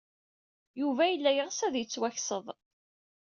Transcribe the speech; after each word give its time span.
Yuba 0.79 1.03
yella 1.07 1.31
yeɣs 1.33 1.59
ad 1.67 1.75
yettwakseḍ. 1.77 2.45